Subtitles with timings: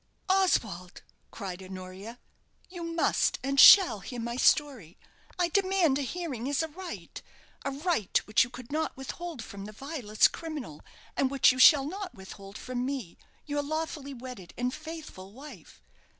[0.29, 2.17] "Oswald," cried Honoria,
[2.71, 4.97] "you must and shall hear my story.
[5.37, 7.21] I demand a hearing as a right
[7.63, 10.81] a right which you could not withhold from the vilest criminal,
[11.15, 15.83] and which you shall not withhold from me, your lawfully wedded and faithful wife.